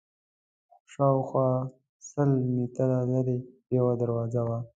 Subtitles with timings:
[0.91, 1.47] شاوخوا
[2.09, 3.37] سل متره لرې
[3.77, 4.57] یوه دروازه وه.